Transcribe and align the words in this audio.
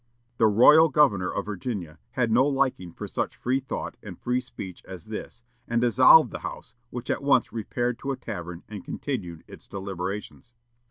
The 0.37 0.47
royal 0.47 0.89
governor 0.89 1.29
of 1.31 1.45
Virginia 1.45 1.99
had 2.13 2.31
no 2.31 2.47
liking 2.47 2.91
for 2.91 3.07
such 3.07 3.35
free 3.37 3.59
thought 3.59 3.97
and 4.01 4.19
free 4.19 4.41
speech 4.41 4.83
as 4.83 5.05
this, 5.05 5.43
and 5.67 5.79
dissolved 5.79 6.31
the 6.31 6.39
House, 6.39 6.73
which 6.89 7.11
at 7.11 7.21
once 7.21 7.53
repaired 7.53 7.99
to 7.99 8.11
a 8.11 8.17
tavern 8.17 8.63
and 8.67 8.83
continued 8.83 9.43
its 9.47 9.67
deliberations. 9.67 10.53